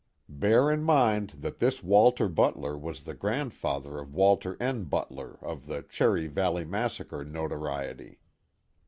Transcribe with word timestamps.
(Bear 0.27 0.71
in 0.71 0.81
mind 0.81 1.31
that 1.37 1.59
this 1.59 1.83
Walter 1.83 2.27
Butler 2.27 2.75
was 2.75 3.03
the 3.03 3.13
grandfather 3.13 3.99
of 3.99 4.15
Walter 4.15 4.57
N. 4.59 4.85
Butler, 4.85 5.37
of 5.43 5.67
the 5.67 5.83
Cherry 5.83 6.25
Valley 6.25 6.65
massacre 6.65 7.23
notoriety.) 7.23 8.17